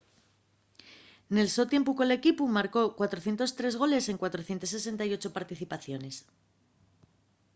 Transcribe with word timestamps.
nel 1.33 1.49
so 1.55 1.63
tiempu 1.73 1.91
col 1.97 2.11
equipu 2.19 2.43
marcó 2.57 2.81
403 2.99 3.73
goles 3.81 4.05
en 4.11 4.17
468 4.23 5.35
participaciones 5.37 6.15